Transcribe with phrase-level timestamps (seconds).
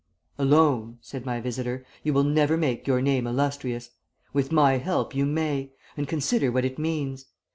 [0.39, 3.91] "'Alone,' said my visitor, 'you will never make your name illustrious.
[4.33, 7.25] With my help you may and consider what it means.